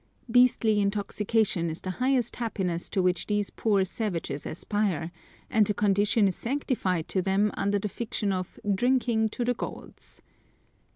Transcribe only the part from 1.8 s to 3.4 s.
highest happiness to which